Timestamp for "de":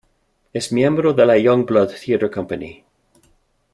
1.13-1.27